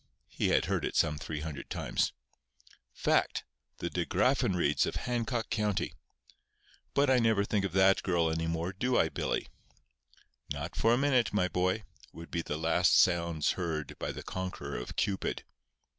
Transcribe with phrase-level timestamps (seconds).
[0.29, 2.11] He had heard it some three hundred times.
[2.91, 3.43] "Fact.
[3.77, 5.93] The De Graffenreids of Hancock County.
[6.95, 9.47] But I never think of that girl any more, do I, Billy?"
[10.51, 11.83] "Not for a minute, my boy,"
[12.13, 15.43] would be the last sounds heard by the conqueror of Cupid.